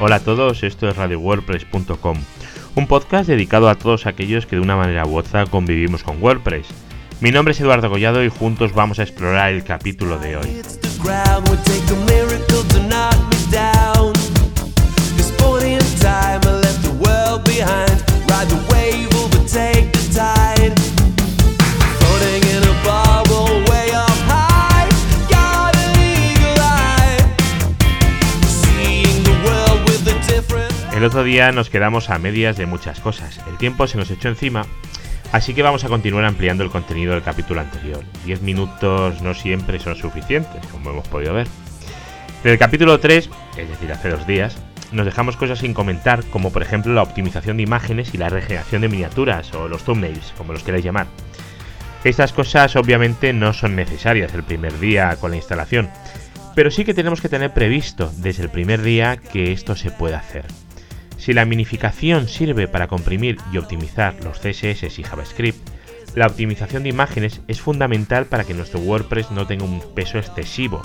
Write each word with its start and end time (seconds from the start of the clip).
Hola 0.00 0.16
a 0.16 0.20
todos, 0.20 0.62
esto 0.62 0.88
es 0.88 0.96
RadioWordPress.com, 0.96 2.18
un 2.76 2.86
podcast 2.86 3.28
dedicado 3.28 3.68
a 3.68 3.74
todos 3.74 4.06
aquellos 4.06 4.46
que 4.46 4.54
de 4.54 4.62
una 4.62 4.76
manera 4.76 5.04
u 5.04 5.16
otra 5.16 5.44
convivimos 5.46 6.04
con 6.04 6.22
WordPress. 6.22 6.68
Mi 7.20 7.32
nombre 7.32 7.50
es 7.50 7.60
Eduardo 7.60 7.90
Collado 7.90 8.22
y 8.22 8.28
juntos 8.28 8.72
vamos 8.74 9.00
a 9.00 9.02
explorar 9.02 9.52
el 9.52 9.64
capítulo 9.64 10.20
de 10.20 10.36
hoy. 10.36 10.62
El 30.98 31.04
otro 31.04 31.22
día 31.22 31.52
nos 31.52 31.70
quedamos 31.70 32.10
a 32.10 32.18
medias 32.18 32.56
de 32.56 32.66
muchas 32.66 32.98
cosas. 32.98 33.40
El 33.48 33.56
tiempo 33.56 33.86
se 33.86 33.96
nos 33.96 34.10
echó 34.10 34.30
encima, 34.30 34.66
así 35.30 35.54
que 35.54 35.62
vamos 35.62 35.84
a 35.84 35.88
continuar 35.88 36.24
ampliando 36.24 36.64
el 36.64 36.70
contenido 36.70 37.12
del 37.12 37.22
capítulo 37.22 37.60
anterior. 37.60 38.02
Diez 38.24 38.42
minutos 38.42 39.22
no 39.22 39.32
siempre 39.32 39.78
son 39.78 39.94
suficientes, 39.94 40.66
como 40.72 40.90
hemos 40.90 41.06
podido 41.06 41.34
ver. 41.34 41.46
En 42.42 42.50
el 42.50 42.58
capítulo 42.58 42.98
3, 42.98 43.30
es 43.58 43.68
decir, 43.68 43.92
hace 43.92 44.08
dos 44.08 44.26
días, 44.26 44.58
nos 44.90 45.06
dejamos 45.06 45.36
cosas 45.36 45.60
sin 45.60 45.72
comentar, 45.72 46.24
como 46.24 46.50
por 46.50 46.62
ejemplo 46.62 46.92
la 46.92 47.04
optimización 47.04 47.58
de 47.58 47.62
imágenes 47.62 48.12
y 48.12 48.18
la 48.18 48.28
regeneración 48.28 48.82
de 48.82 48.88
miniaturas, 48.88 49.54
o 49.54 49.68
los 49.68 49.84
thumbnails, 49.84 50.34
como 50.36 50.52
los 50.52 50.64
queráis 50.64 50.84
llamar. 50.84 51.06
Estas 52.02 52.32
cosas 52.32 52.74
obviamente 52.74 53.32
no 53.32 53.52
son 53.52 53.76
necesarias 53.76 54.34
el 54.34 54.42
primer 54.42 54.76
día 54.80 55.14
con 55.20 55.30
la 55.30 55.36
instalación, 55.36 55.90
pero 56.56 56.72
sí 56.72 56.84
que 56.84 56.92
tenemos 56.92 57.20
que 57.20 57.28
tener 57.28 57.54
previsto 57.54 58.12
desde 58.16 58.42
el 58.42 58.50
primer 58.50 58.82
día 58.82 59.16
que 59.18 59.52
esto 59.52 59.76
se 59.76 59.92
puede 59.92 60.16
hacer. 60.16 60.44
Si 61.18 61.34
la 61.34 61.44
minificación 61.44 62.28
sirve 62.28 62.68
para 62.68 62.86
comprimir 62.86 63.36
y 63.52 63.58
optimizar 63.58 64.14
los 64.24 64.38
CSS 64.38 64.98
y 64.98 65.02
JavaScript, 65.02 65.58
la 66.14 66.26
optimización 66.26 66.84
de 66.84 66.88
imágenes 66.88 67.42
es 67.48 67.60
fundamental 67.60 68.26
para 68.26 68.44
que 68.44 68.54
nuestro 68.54 68.80
WordPress 68.80 69.30
no 69.32 69.46
tenga 69.46 69.64
un 69.64 69.82
peso 69.94 70.18
excesivo. 70.18 70.80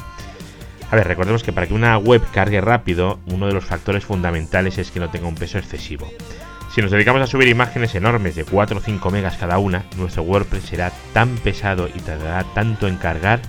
A 0.92 0.96
ver, 0.96 1.08
recordemos 1.08 1.44
que 1.44 1.54
para 1.54 1.68
que 1.68 1.74
una 1.74 1.98
web 1.98 2.22
cargue 2.34 2.62
rápido, 2.62 3.20
uno 3.28 3.48
de 3.48 3.54
los 3.54 3.64
factores 3.64 4.06
fundamentales 4.06 4.78
es 4.78 4.92
que 4.92 5.00
no 5.00 5.10
tenga 5.10 5.28
un 5.28 5.36
peso 5.36 5.58
excesivo. 5.58 6.12
Si 6.74 6.82
nos 6.82 6.92
dedicamos 6.92 7.22
a 7.22 7.28
subir 7.28 7.48
imágenes 7.48 7.94
enormes 7.94 8.36
de 8.36 8.44
4 8.44 8.78
o 8.78 8.82
5 8.82 9.12
megas 9.12 9.38
cada 9.38 9.60
una, 9.60 9.86
nuestro 9.98 10.24
WordPress 10.24 10.64
será 10.66 10.92
tan 11.14 11.30
pesado 11.38 11.88
y 11.88 12.00
tardará 12.00 12.44
tanto 12.56 12.88
en 12.88 12.98
cargar 12.98 13.40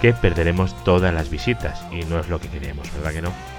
que 0.00 0.12
perderemos 0.12 0.74
todas 0.84 1.12
las 1.12 1.30
visitas 1.30 1.84
y 1.92 2.04
no 2.04 2.20
es 2.20 2.28
lo 2.28 2.40
que 2.40 2.48
queremos, 2.48 2.92
¿verdad 2.94 3.12
que 3.12 3.22
no? 3.22 3.51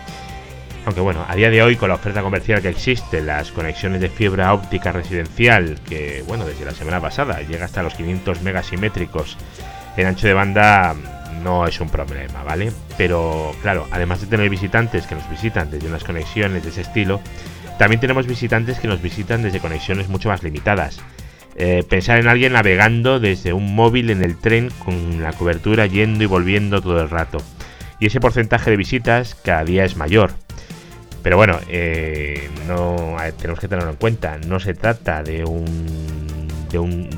Aunque 0.85 0.99
bueno, 0.99 1.25
a 1.27 1.35
día 1.35 1.49
de 1.49 1.61
hoy 1.63 1.77
con 1.77 1.89
la 1.89 1.95
oferta 1.95 2.21
comercial 2.21 2.61
que 2.61 2.67
existe, 2.67 3.21
las 3.21 3.51
conexiones 3.51 4.01
de 4.01 4.09
fibra 4.09 4.53
óptica 4.53 4.91
residencial, 4.91 5.79
que 5.87 6.23
bueno, 6.27 6.45
desde 6.45 6.65
la 6.65 6.73
semana 6.73 6.99
pasada 6.99 7.41
llega 7.41 7.65
hasta 7.65 7.83
los 7.83 7.93
500 7.93 8.41
megasimétricos 8.41 9.37
en 9.95 10.07
ancho 10.07 10.27
de 10.27 10.33
banda, 10.33 10.93
no 11.41 11.65
es 11.65 11.79
un 11.79 11.89
problema, 11.89 12.43
¿vale? 12.43 12.73
Pero 12.97 13.55
claro, 13.61 13.87
además 13.91 14.19
de 14.21 14.27
tener 14.27 14.49
visitantes 14.49 15.07
que 15.07 15.15
nos 15.15 15.29
visitan 15.29 15.71
desde 15.71 15.87
unas 15.87 16.03
conexiones 16.03 16.63
de 16.63 16.69
ese 16.69 16.81
estilo, 16.81 17.21
también 17.79 18.01
tenemos 18.01 18.27
visitantes 18.27 18.79
que 18.79 18.87
nos 18.89 19.01
visitan 19.01 19.41
desde 19.41 19.59
conexiones 19.59 20.09
mucho 20.09 20.29
más 20.29 20.43
limitadas. 20.43 20.99
Eh, 21.55 21.83
pensar 21.87 22.19
en 22.19 22.27
alguien 22.27 22.53
navegando 22.53 23.19
desde 23.19 23.53
un 23.53 23.75
móvil 23.75 24.09
en 24.09 24.23
el 24.23 24.37
tren 24.37 24.69
con 24.83 25.21
la 25.21 25.31
cobertura 25.33 25.85
yendo 25.85 26.23
y 26.23 26.27
volviendo 26.27 26.81
todo 26.81 27.01
el 27.01 27.09
rato. 27.09 27.37
Y 27.99 28.07
ese 28.07 28.19
porcentaje 28.19 28.71
de 28.71 28.77
visitas 28.77 29.35
cada 29.35 29.63
día 29.63 29.85
es 29.85 29.95
mayor. 29.95 30.33
Pero 31.23 31.37
bueno, 31.37 31.59
eh, 31.69 32.49
no 32.67 33.15
tenemos 33.37 33.59
que 33.59 33.67
tenerlo 33.67 33.89
en 33.91 33.97
cuenta. 33.97 34.37
No 34.45 34.59
se 34.59 34.73
trata 34.73 35.23
de 35.23 35.45
un, 35.45 36.47
de 36.69 36.79
un 36.79 37.09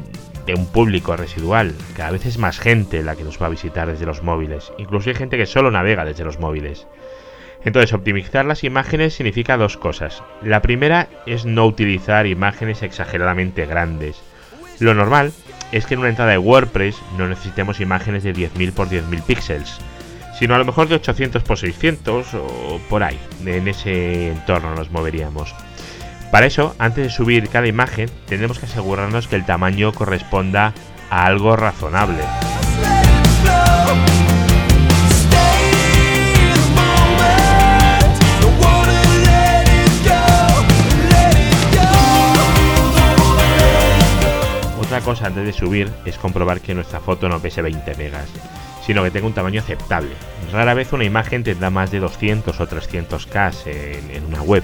de 0.45 0.53
un 0.53 0.67
público 0.67 1.16
residual. 1.16 1.73
Cada 1.95 2.11
vez 2.11 2.25
es 2.25 2.38
más 2.38 2.59
gente 2.59 3.03
la 3.03 3.16
que 3.16 3.23
nos 3.23 3.41
va 3.41 3.47
a 3.47 3.49
visitar 3.49 3.88
desde 3.88 4.05
los 4.05 4.21
móviles. 4.21 4.71
Incluso 4.77 5.09
hay 5.09 5.16
gente 5.16 5.38
que 5.38 5.45
solo 5.45 5.71
navega 5.71 6.05
desde 6.05 6.23
los 6.23 6.39
móviles. 6.39 6.88
Entonces, 7.63 7.93
optimizar 7.93 8.45
las 8.45 8.63
imágenes 8.63 9.16
significa 9.16 9.57
dos 9.57 9.75
cosas. 9.75 10.22
La 10.43 10.61
primera 10.61 11.07
es 11.25 11.45
no 11.45 11.66
utilizar 11.66 12.27
imágenes 12.27 12.83
exageradamente 12.83 13.66
grandes. 13.66 14.22
Lo 14.79 14.93
normal 14.93 15.31
es 15.72 15.87
que 15.87 15.95
en 15.95 16.01
una 16.01 16.09
entrada 16.09 16.31
de 16.31 16.37
WordPress 16.37 16.95
no 17.17 17.27
necesitemos 17.27 17.79
imágenes 17.79 18.23
de 18.23 18.35
10.000 18.35 18.72
por 18.72 18.87
10.000 18.87 19.23
píxeles 19.23 19.79
sino 20.38 20.53
a 20.53 20.57
lo 20.57 20.66
mejor 20.66 20.88
de 20.88 20.96
800 20.96 21.44
por 21.44 21.57
600 21.57 22.34
o 22.34 22.79
por 22.90 23.03
ahí, 23.03 23.19
en 23.46 23.68
ese 23.68 24.29
entorno 24.29 24.75
nos 24.75 24.91
moveríamos. 24.91 25.56
Para 26.31 26.47
eso, 26.47 26.75
antes 26.79 27.06
de 27.06 27.09
subir 27.09 27.50
cada 27.50 27.68
imagen, 27.68 28.09
tenemos 28.28 28.59
que 28.59 28.66
asegurarnos 28.66 29.28
que 29.28 29.38
el 29.38 29.46
tamaño 29.46 29.94
corresponda 29.94 30.73
a 31.09 31.25
algo 31.25 31.56
razonable. 31.56 32.22
Otra 44.81 45.02
cosa 45.02 45.28
antes 45.28 45.46
de 45.46 45.53
subir 45.53 45.91
es 46.06 46.17
comprobar 46.17 46.62
que 46.62 46.73
nuestra 46.73 47.00
foto 47.00 47.29
no 47.29 47.40
pese 47.40 47.62
20 47.62 47.96
megas 47.96 48.29
sino 48.85 49.03
que 49.03 49.12
tenga 49.12 49.28
un 49.28 49.34
tamaño 49.34 49.62
aceptable. 49.62 50.12
Rara 50.51 50.73
vez 50.73 50.94
una 50.94 51.03
imagen 51.03 51.44
tendrá 51.44 51.69
más 51.69 51.91
de 51.91 52.00
200 52.00 52.59
o 52.59 52.68
300K 52.68 53.53
en, 54.13 54.25
una 54.25 54.41
web. 54.41 54.63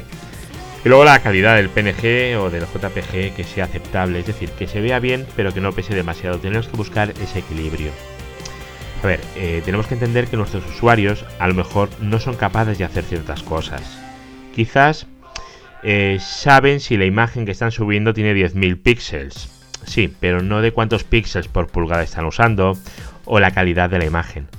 Y 0.85 0.89
luego 0.89 1.05
la 1.05 1.21
calidad 1.21 1.55
del 1.55 1.69
PNG 1.69 2.37
o 2.39 2.49
del 2.49 2.65
JPG 2.65 3.35
que 3.35 3.43
sea 3.43 3.65
aceptable, 3.65 4.19
es 4.19 4.27
decir, 4.27 4.49
que 4.51 4.67
se 4.67 4.81
vea 4.81 4.99
bien 4.99 5.27
pero 5.35 5.53
que 5.53 5.61
no 5.61 5.73
pese 5.73 5.95
demasiado. 5.95 6.39
Tenemos 6.39 6.67
que 6.67 6.77
buscar 6.77 7.11
ese 7.21 7.39
equilibrio. 7.39 7.91
A 9.03 9.07
ver, 9.07 9.19
eh, 9.35 9.61
tenemos 9.65 9.87
que 9.87 9.95
entender 9.95 10.27
que 10.27 10.37
nuestros 10.37 10.65
usuarios 10.67 11.25
a 11.39 11.47
lo 11.47 11.55
mejor 11.55 11.89
no 11.99 12.19
son 12.19 12.35
capaces 12.35 12.77
de 12.77 12.85
hacer 12.85 13.03
ciertas 13.03 13.41
cosas. 13.41 13.99
Quizás 14.55 15.07
eh, 15.83 16.19
saben 16.19 16.79
si 16.79 16.97
la 16.97 17.05
imagen 17.05 17.45
que 17.45 17.51
están 17.51 17.71
subiendo 17.71 18.13
tiene 18.13 18.35
10.000 18.35 18.81
píxeles. 18.81 19.49
Sí, 19.85 20.13
pero 20.19 20.43
no 20.43 20.61
de 20.61 20.71
cuántos 20.71 21.03
píxeles 21.03 21.47
por 21.47 21.67
pulgada 21.67 22.03
están 22.03 22.25
usando 22.25 22.77
o 23.33 23.39
la 23.39 23.51
calidad 23.51 23.89
de 23.89 23.97
la 23.97 24.03
imagen. 24.03 24.49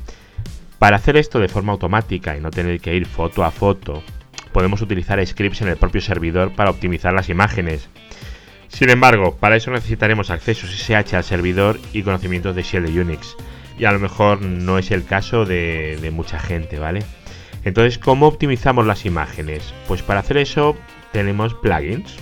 Para 0.79 0.97
hacer 0.97 1.19
esto 1.19 1.39
de 1.39 1.51
forma 1.51 1.73
automática 1.73 2.35
y 2.35 2.41
no 2.41 2.51
tener 2.51 2.81
que 2.81 2.97
ir 2.97 3.05
foto 3.05 3.45
a 3.45 3.51
foto, 3.51 4.03
podemos 4.51 4.81
utilizar 4.81 5.25
scripts 5.27 5.61
en 5.61 5.69
el 5.69 5.77
propio 5.77 6.01
servidor 6.01 6.55
para 6.55 6.71
optimizar 6.71 7.13
las 7.13 7.29
imágenes. 7.29 7.91
Sin 8.69 8.89
embargo, 8.89 9.37
para 9.37 9.57
eso 9.57 9.71
necesitaremos 9.71 10.31
acceso 10.31 10.67
SSH 10.67 11.15
al 11.15 11.23
servidor 11.23 11.79
y 11.93 12.03
conocimientos 12.03 12.57
de 12.57 12.63
shell 12.63 12.87
de 12.87 12.99
Unix. 12.99 13.37
Y 13.79 13.85
a 13.85 13.93
lo 13.93 13.99
mejor 13.99 14.41
no 14.41 14.79
es 14.79 14.91
el 14.91 15.05
caso 15.05 15.45
de, 15.45 15.99
de 16.01 16.11
mucha 16.11 16.39
gente, 16.39 16.79
¿vale? 16.79 17.03
Entonces, 17.65 17.99
¿cómo 17.99 18.27
optimizamos 18.27 18.87
las 18.87 19.05
imágenes? 19.05 19.75
Pues 19.87 20.01
para 20.01 20.21
hacer 20.21 20.39
eso 20.39 20.79
tenemos 21.13 21.53
plugins. 21.53 22.17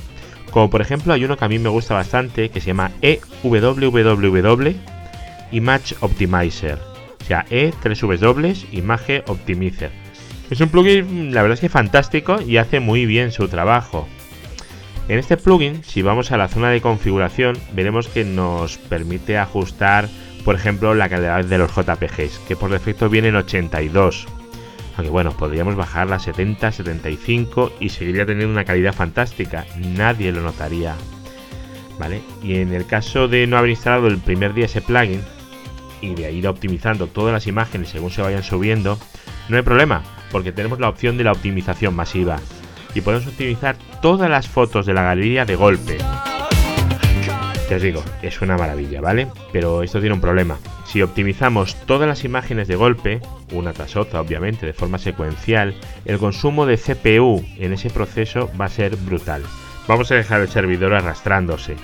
Como 0.51 0.69
por 0.69 0.81
ejemplo 0.81 1.13
hay 1.13 1.25
uno 1.25 1.37
que 1.37 1.45
a 1.45 1.49
mí 1.49 1.61
me 1.61 1.69
gusta 1.69 1.95
bastante 1.95 2.49
que 2.49 2.61
se 2.61 2.67
llama 2.67 2.91
EWWW 3.03 5.00
Image 5.53 5.95
Optimizer. 6.01 6.79
O 7.21 7.25
sea, 7.25 7.45
E, 7.51 7.73
3 7.83 8.01
dobles, 8.21 8.67
Image 8.73 9.23
Optimizer. 9.27 9.91
Es 10.51 10.61
un 10.61 10.69
plugin, 10.69 11.33
la 11.33 11.43
verdad 11.43 11.55
es 11.55 11.61
que 11.61 11.69
fantástico 11.69 12.41
y 12.43 12.57
hace 12.57 12.81
muy 12.81 13.07
bien 13.07 13.31
su 13.31 13.47
trabajo. 13.47 14.09
En 15.09 15.19
este 15.19 15.37
plugin, 15.37 15.83
si 15.85 16.03
vamos 16.03 16.33
a 16.33 16.37
la 16.37 16.49
zona 16.49 16.71
de 16.71 16.81
configuración, 16.81 17.57
veremos 17.73 18.09
que 18.09 18.25
nos 18.25 18.79
permite 18.79 19.39
ajustar, 19.39 20.09
por 20.45 20.55
ejemplo, 20.55 20.95
la 20.95 21.09
calidad 21.09 21.45
de 21.45 21.59
los 21.59 21.75
JPGs, 21.75 22.41
que 22.47 22.57
por 22.57 22.71
defecto 22.71 23.09
viene 23.09 23.29
en 23.29 23.37
82. 23.37 24.27
Aunque 24.97 25.11
bueno, 25.11 25.37
podríamos 25.37 25.77
bajarla 25.77 26.17
a 26.17 26.21
70, 26.21 26.73
75 26.73 27.73
y 27.81 27.89
seguiría 27.89 28.27
teniendo 28.27 28.53
una 28.53 28.65
calidad 28.65 28.93
fantástica. 28.93 29.67
Nadie 29.79 30.33
lo 30.33 30.43
notaría. 30.43 30.95
¿Vale? 31.99 32.23
Y 32.43 32.57
en 32.57 32.73
el 32.73 32.87
caso 32.87 33.29
de 33.29 33.47
no 33.47 33.57
haber 33.57 33.71
instalado 33.71 34.09
el 34.09 34.19
primer 34.19 34.55
día 34.55 34.67
ese 34.67 34.81
plugin, 34.81 35.23
y 36.01 36.15
de 36.15 36.33
ir 36.33 36.49
optimizando 36.49 37.07
todas 37.07 37.33
las 37.33 37.47
imágenes 37.47 37.91
según 37.91 38.11
se 38.11 38.23
vayan 38.23 38.43
subiendo, 38.43 38.99
no 39.49 39.57
hay 39.57 39.63
problema, 39.63 40.03
porque 40.31 40.53
tenemos 40.53 40.81
la 40.81 40.89
opción 40.89 41.17
de 41.17 41.25
la 41.25 41.33
optimización 41.33 41.95
masiva 41.95 42.39
y 42.95 43.01
podemos 43.01 43.27
optimizar 43.27 43.77
todas 44.03 44.31
las 44.31 44.49
fotos 44.49 44.87
de 44.87 44.95
la 44.95 45.03
galería 45.03 45.45
de 45.45 45.57
golpe. 45.57 45.99
Ya 47.69 47.77
os 47.77 47.83
digo, 47.83 48.03
es 48.21 48.41
una 48.41 48.57
maravilla, 48.57 49.01
¿vale? 49.01 49.29
Pero 49.53 49.85
esto 49.85 50.01
tiene 50.01 50.15
un 50.15 50.21
problema. 50.21 50.59
Si 50.87 51.03
optimizamos 51.03 51.77
todas 51.87 52.09
las 52.09 52.25
imágenes 52.25 52.67
de 52.67 52.75
golpe, 52.75 53.21
una 53.53 53.73
tras 53.73 53.95
otra 53.95 54.21
obviamente, 54.21 54.67
de 54.67 54.73
forma 54.73 54.99
secuencial, 54.99 55.77
el 56.05 56.19
consumo 56.19 56.67
de 56.67 56.79
CPU 56.79 57.45
en 57.59 57.73
ese 57.73 57.89
proceso 57.91 58.51
va 58.61 58.65
a 58.65 58.71
ser 58.71 58.97
brutal. 58.97 59.45
Vamos 59.87 60.11
a 60.11 60.17
dejar 60.17 60.41
el 60.41 60.49
servidor 60.49 60.95
arrastrándose 60.95 61.77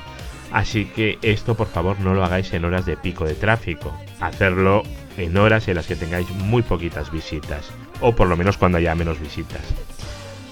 Así 0.53 0.87
que 0.87 1.19
esto 1.23 1.55
por 1.57 1.67
favor 1.67 1.99
no 2.01 2.15
lo 2.15 2.25
hagáis 2.25 2.53
en 2.53 2.65
horas 2.65 2.87
de 2.87 2.97
pico 2.97 3.25
de 3.25 3.35
tráfico. 3.35 3.93
Hacerlo 4.21 4.83
en 5.17 5.37
horas 5.37 5.69
en 5.69 5.77
las 5.77 5.87
que 5.87 5.97
tengáis 5.97 6.29
muy 6.31 6.63
poquitas 6.63 7.11
visitas. 7.11 7.71
O 8.01 8.15
por 8.15 8.29
lo 8.29 8.37
menos 8.37 8.57
cuando 8.57 8.79
haya 8.79 8.95
menos 8.95 9.21
visitas. 9.21 9.63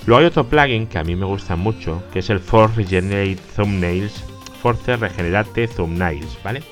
Luego 0.07 0.21
hay 0.21 0.27
otro 0.27 0.45
plugin 0.45 0.87
que 0.87 0.99
a 0.99 1.05
mí 1.05 1.17
me 1.17 1.25
gusta 1.25 1.57
mucho, 1.57 2.03
que 2.13 2.19
es 2.19 2.29
el 2.29 2.41
Force 2.41 2.77
Regenerate 2.77 3.39
Thumbnails, 3.57 4.25
Force 4.63 4.97
Regenerate 4.97 5.69
Thumbnails, 5.69 6.39
¿vale? 6.43 6.63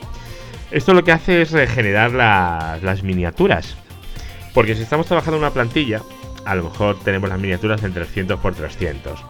Esto 0.70 0.92
lo 0.92 1.04
que 1.04 1.12
hace 1.12 1.42
es 1.42 1.52
regenerar 1.52 2.12
las 2.12 3.02
miniaturas. 3.02 3.76
Porque 4.52 4.74
si 4.74 4.82
estamos 4.82 5.06
trabajando 5.06 5.36
en 5.36 5.44
una 5.44 5.52
plantilla, 5.52 6.02
a 6.44 6.54
lo 6.54 6.64
mejor 6.64 6.98
tenemos 7.00 7.30
las 7.30 7.38
miniaturas 7.38 7.82
en 7.84 7.94
300 7.94 8.38
x 8.38 8.56
300. 8.56 9.24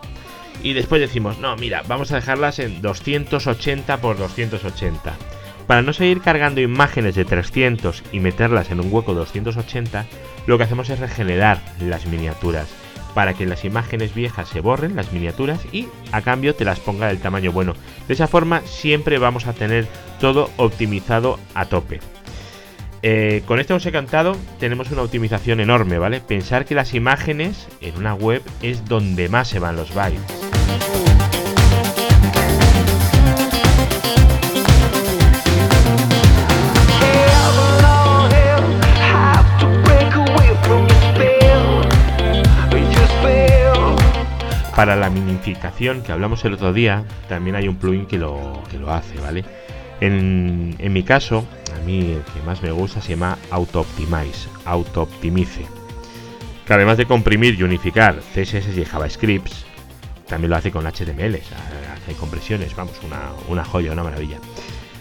Y 0.62 0.74
después 0.74 1.00
decimos, 1.00 1.38
no, 1.38 1.56
mira, 1.56 1.82
vamos 1.88 2.12
a 2.12 2.16
dejarlas 2.16 2.58
en 2.58 2.82
280 2.82 3.94
x 3.94 4.02
280. 4.02 5.14
Para 5.66 5.82
no 5.82 5.92
seguir 5.92 6.20
cargando 6.20 6.60
imágenes 6.60 7.14
de 7.14 7.24
300 7.24 8.02
y 8.12 8.20
meterlas 8.20 8.70
en 8.70 8.80
un 8.80 8.92
hueco 8.92 9.14
280, 9.14 10.06
lo 10.46 10.58
que 10.58 10.64
hacemos 10.64 10.90
es 10.90 10.98
regenerar 10.98 11.60
las 11.80 12.06
miniaturas 12.06 12.68
para 13.14 13.34
que 13.34 13.46
las 13.46 13.64
imágenes 13.64 14.14
viejas 14.14 14.48
se 14.48 14.60
borren, 14.60 14.96
las 14.96 15.12
miniaturas, 15.12 15.60
y 15.72 15.88
a 16.12 16.22
cambio 16.22 16.54
te 16.54 16.64
las 16.64 16.80
ponga 16.80 17.08
del 17.08 17.20
tamaño 17.20 17.52
bueno. 17.52 17.74
De 18.08 18.14
esa 18.14 18.28
forma 18.28 18.62
siempre 18.62 19.18
vamos 19.18 19.46
a 19.46 19.52
tener 19.52 19.86
todo 20.20 20.50
optimizado 20.56 21.38
a 21.54 21.66
tope. 21.66 22.00
Eh, 23.02 23.42
con 23.46 23.58
esto 23.58 23.74
os 23.74 23.84
cantado, 23.86 24.36
tenemos 24.60 24.90
una 24.92 25.02
optimización 25.02 25.60
enorme, 25.60 25.98
¿vale? 25.98 26.20
Pensar 26.20 26.64
que 26.64 26.76
las 26.76 26.94
imágenes 26.94 27.66
en 27.80 27.96
una 27.96 28.14
web 28.14 28.42
es 28.62 28.84
donde 28.84 29.28
más 29.28 29.48
se 29.48 29.58
van 29.58 29.76
los 29.76 29.92
bytes. 29.92 30.41
Para 44.82 44.96
la 44.96 45.10
minificación 45.10 46.02
que 46.02 46.10
hablamos 46.10 46.44
el 46.44 46.54
otro 46.54 46.72
día, 46.72 47.04
también 47.28 47.54
hay 47.54 47.69
un 47.69 47.76
plugin 47.76 48.04
que 48.04 48.19
lo, 48.19 48.64
que 48.69 48.78
lo 48.78 48.90
hace, 48.90 49.16
¿vale? 49.20 49.44
En, 50.00 50.74
mi 50.92 51.04
caso, 51.04 51.46
a 51.72 51.78
mí 51.86 52.00
el 52.00 52.22
que 52.22 52.42
más 52.44 52.62
me 52.64 52.72
gusta 52.72 53.00
se 53.00 53.10
llama 53.10 53.38
Auto-Optimize, 53.50 54.48
Auto-Optimice. 54.64 55.66
Que 56.66 56.74
además 56.74 56.96
de 56.96 57.06
comprimir 57.06 57.54
y 57.54 57.62
unificar 57.62 58.16
CSS 58.34 58.76
y 58.76 58.84
JavaScripts, 58.84 59.66
también 60.26 60.50
lo 60.50 60.56
hace 60.56 60.70
con 60.70 60.84
HTML, 60.84 61.36
hace 61.36 62.14
compresiones, 62.19 62.74
vamos, 62.76 62.94
una, 63.04 63.30
una 63.48 63.64
joya, 63.64 63.92
una 63.92 64.04
maravilla. 64.04 64.38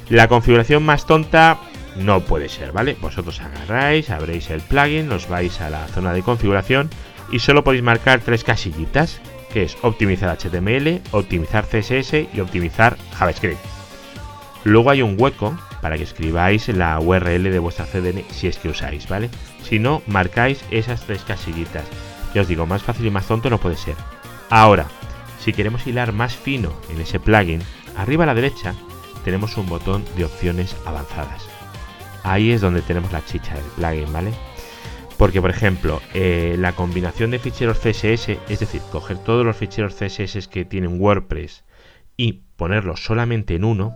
La 0.09 0.27
configuración 0.27 0.83
más 0.83 1.05
tonta 1.05 1.59
no 1.95 2.21
puede 2.21 2.49
ser, 2.49 2.71
¿vale? 2.71 2.97
Vosotros 3.01 3.39
agarráis, 3.41 4.09
abréis 4.09 4.49
el 4.49 4.61
plugin, 4.61 5.11
os 5.11 5.27
vais 5.27 5.61
a 5.61 5.69
la 5.69 5.87
zona 5.87 6.13
de 6.13 6.21
configuración 6.21 6.89
y 7.31 7.39
solo 7.39 7.63
podéis 7.63 7.83
marcar 7.83 8.21
tres 8.21 8.43
casillitas 8.43 9.21
que 9.51 9.63
es 9.63 9.77
optimizar 9.81 10.37
HTML, 10.37 11.01
optimizar 11.11 11.65
CSS 11.65 12.27
y 12.33 12.39
optimizar 12.39 12.97
JavaScript. 13.17 13.59
Luego 14.63 14.91
hay 14.91 15.01
un 15.01 15.15
hueco 15.19 15.57
para 15.81 15.97
que 15.97 16.03
escribáis 16.03 16.67
la 16.69 16.99
URL 16.99 17.43
de 17.43 17.59
vuestra 17.59 17.85
CDN 17.85 18.23
si 18.31 18.47
es 18.47 18.57
que 18.57 18.69
usáis, 18.69 19.07
¿vale? 19.09 19.29
Si 19.63 19.79
no, 19.79 20.01
marcáis 20.07 20.63
esas 20.71 21.01
tres 21.01 21.23
casillitas. 21.23 21.85
Ya 22.33 22.41
os 22.41 22.47
digo, 22.47 22.65
más 22.65 22.83
fácil 22.83 23.07
y 23.07 23.11
más 23.11 23.27
tonto 23.27 23.49
no 23.49 23.57
puede 23.57 23.75
ser. 23.75 23.95
Ahora, 24.49 24.85
si 25.41 25.53
queremos 25.53 25.85
hilar 25.87 26.13
más 26.13 26.35
fino 26.35 26.71
en 26.89 27.01
ese 27.01 27.19
plugin, 27.19 27.61
arriba 27.97 28.23
a 28.23 28.27
la 28.27 28.35
derecha 28.35 28.75
tenemos 29.25 29.57
un 29.57 29.67
botón 29.67 30.05
de 30.15 30.25
opciones 30.25 30.75
avanzadas. 30.85 31.47
Ahí 32.23 32.51
es 32.51 32.61
donde 32.61 32.81
tenemos 32.81 33.11
la 33.11 33.25
chicha 33.25 33.55
del 33.55 33.63
plugin, 33.75 34.13
¿vale? 34.13 34.31
Porque, 35.17 35.41
por 35.41 35.49
ejemplo, 35.49 36.01
eh, 36.13 36.55
la 36.57 36.73
combinación 36.73 37.31
de 37.31 37.39
ficheros 37.39 37.79
CSS, 37.79 38.37
es 38.49 38.59
decir, 38.59 38.81
coger 38.91 39.17
todos 39.17 39.45
los 39.45 39.55
ficheros 39.57 39.95
CSS 39.95 40.47
que 40.47 40.65
tienen 40.65 40.99
WordPress 41.01 41.63
y 42.17 42.43
ponerlos 42.55 43.03
solamente 43.03 43.55
en 43.55 43.63
uno, 43.63 43.95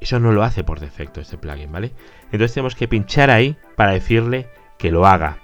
eso 0.00 0.20
no 0.20 0.32
lo 0.32 0.42
hace 0.42 0.62
por 0.62 0.80
defecto 0.80 1.20
este 1.20 1.38
plugin, 1.38 1.72
¿vale? 1.72 1.92
Entonces 2.24 2.52
tenemos 2.52 2.74
que 2.74 2.88
pinchar 2.88 3.30
ahí 3.30 3.56
para 3.76 3.92
decirle 3.92 4.48
que 4.78 4.90
lo 4.90 5.06
haga, 5.06 5.38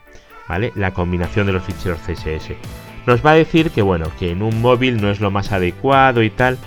¿vale? 0.48 0.72
La 0.76 0.92
combinación 0.92 1.46
de 1.46 1.54
los 1.54 1.62
ficheros 1.62 2.00
CSS. 2.00 2.52
Nos 3.06 3.24
va 3.24 3.32
a 3.32 3.34
decir 3.34 3.70
que, 3.70 3.82
bueno, 3.82 4.06
que 4.18 4.30
en 4.30 4.42
un 4.42 4.60
móvil 4.60 5.00
no 5.00 5.10
es 5.10 5.20
lo 5.20 5.30
más 5.30 5.52
adecuado 5.52 6.22
y 6.22 6.30
tal, 6.30 6.58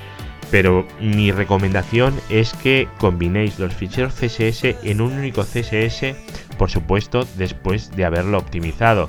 pero 0.51 0.85
mi 0.99 1.31
recomendación 1.31 2.13
es 2.29 2.53
que 2.53 2.87
combinéis 2.99 3.57
los 3.59 3.73
ficheros 3.73 4.13
CSS 4.13 4.75
en 4.83 5.01
un 5.01 5.13
único 5.13 5.43
CSS 5.43 6.15
por 6.57 6.69
supuesto 6.69 7.27
después 7.37 7.95
de 7.95 8.05
haberlo 8.05 8.37
optimizado. 8.37 9.07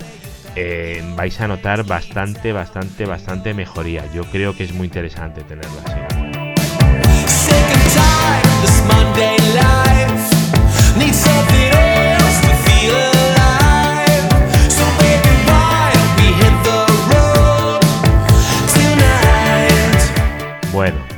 Eh, 0.57 1.03
vais 1.17 1.41
a 1.41 1.49
notar 1.49 1.85
bastante, 1.85 2.53
bastante, 2.53 3.05
bastante 3.05 3.55
mejoría. 3.55 4.11
Yo 4.13 4.25
creo 4.25 4.57
que 4.57 4.65
es 4.65 4.73
muy 4.73 4.87
interesante 4.87 5.43
tenerlo 5.43 5.79
así. 5.85 6.06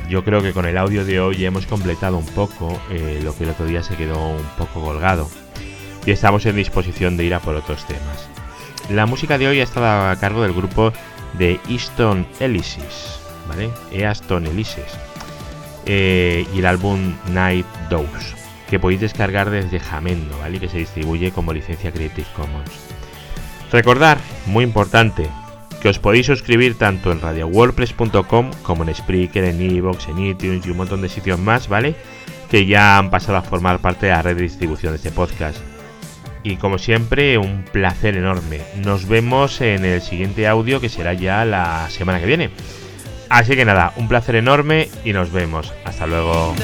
Yo 0.09 0.23
creo 0.23 0.41
que 0.41 0.53
con 0.53 0.65
el 0.65 0.77
audio 0.77 1.05
de 1.05 1.19
hoy 1.19 1.45
hemos 1.45 1.67
completado 1.67 2.17
un 2.17 2.25
poco 2.25 2.81
eh, 2.89 3.19
lo 3.23 3.35
que 3.35 3.43
el 3.43 3.51
otro 3.51 3.67
día 3.67 3.83
se 3.83 3.95
quedó 3.95 4.29
un 4.29 4.45
poco 4.57 4.81
colgado 4.81 5.29
y 6.05 6.11
estamos 6.11 6.45
en 6.47 6.55
disposición 6.55 7.15
de 7.15 7.25
ir 7.25 7.33
a 7.35 7.39
por 7.39 7.55
otros 7.55 7.85
temas. 7.85 8.27
La 8.89 9.05
música 9.05 9.37
de 9.37 9.47
hoy 9.47 9.59
ha 9.59 9.63
estado 9.63 10.09
a 10.09 10.15
cargo 10.15 10.41
del 10.41 10.53
grupo 10.53 10.91
de 11.37 11.59
Easton 11.69 12.25
Elysis, 12.39 13.19
¿vale? 13.47 13.69
Easton 13.91 14.47
Elysis, 14.47 14.97
eh, 15.85 16.47
y 16.55 16.59
el 16.59 16.65
álbum 16.65 17.13
Night 17.31 17.67
Dose, 17.91 18.35
que 18.67 18.79
podéis 18.79 19.01
descargar 19.01 19.51
desde 19.51 19.79
Jamendo, 19.79 20.39
¿vale? 20.39 20.59
Que 20.59 20.69
se 20.69 20.79
distribuye 20.79 21.31
como 21.31 21.53
licencia 21.53 21.91
Creative 21.91 22.27
Commons. 22.35 22.71
Recordar, 23.71 24.17
muy 24.47 24.63
importante, 24.63 25.29
que 25.81 25.89
os 25.89 25.99
podéis 25.99 26.25
suscribir 26.25 26.77
tanto 26.77 27.11
en 27.11 27.21
radiowordpress.com 27.21 28.51
como 28.63 28.83
en 28.83 28.93
Spreaker, 28.93 29.43
en 29.45 29.61
Evox, 29.61 30.07
en 30.07 30.19
iTunes 30.19 30.65
y 30.65 30.71
un 30.71 30.77
montón 30.77 31.01
de 31.01 31.09
sitios 31.09 31.39
más, 31.39 31.67
¿vale? 31.67 31.95
Que 32.49 32.65
ya 32.65 32.97
han 32.97 33.09
pasado 33.09 33.37
a 33.37 33.41
formar 33.41 33.79
parte 33.79 34.07
de 34.07 34.11
la 34.11 34.21
red 34.21 34.35
de 34.35 34.43
distribución 34.43 34.93
de 34.93 34.97
este 34.97 35.11
podcast. 35.11 35.57
Y 36.43 36.55
como 36.55 36.77
siempre, 36.77 37.37
un 37.37 37.63
placer 37.63 38.15
enorme. 38.15 38.61
Nos 38.83 39.07
vemos 39.07 39.61
en 39.61 39.85
el 39.85 40.01
siguiente 40.01 40.47
audio 40.47 40.79
que 40.79 40.89
será 40.89 41.13
ya 41.13 41.43
la 41.45 41.89
semana 41.89 42.19
que 42.19 42.25
viene. 42.25 42.49
Así 43.29 43.55
que 43.55 43.65
nada, 43.65 43.93
un 43.97 44.07
placer 44.07 44.35
enorme 44.35 44.89
y 45.05 45.13
nos 45.13 45.31
vemos. 45.31 45.73
Hasta 45.85 46.07
luego. 46.07 46.55